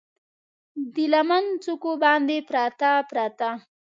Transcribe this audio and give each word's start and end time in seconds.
د 0.93 0.95
لمن 1.13 1.45
څوکو 1.63 1.91
باندې، 2.03 2.37
پراته، 2.49 2.91
پراته 3.09 3.49